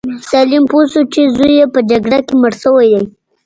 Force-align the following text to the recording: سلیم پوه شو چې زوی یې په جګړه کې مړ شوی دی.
سلیم 0.29 0.63
پوه 0.71 0.85
شو 0.91 1.01
چې 1.13 1.21
زوی 1.35 1.51
یې 1.59 1.65
په 1.73 1.79
جګړه 1.89 2.19
کې 2.27 2.33
مړ 2.41 2.53
شوی 2.61 2.87
دی. 2.93 3.01